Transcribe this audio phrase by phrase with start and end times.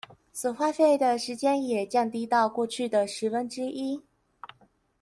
[0.33, 4.01] 所花費的時間也降低到過去的十分之一